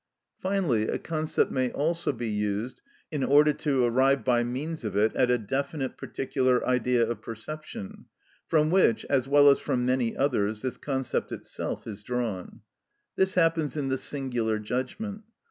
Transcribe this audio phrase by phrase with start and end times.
[0.39, 5.15] Finally, a concept may also be used in order to arrive by means of it
[5.15, 8.05] at a definite particular idea of perception,
[8.47, 12.61] from which, as well as from many others, this concept itself is drawn;
[13.15, 15.21] this happens in the singular judgment.